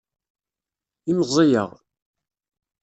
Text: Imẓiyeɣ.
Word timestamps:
Imẓiyeɣ. 1.11 1.69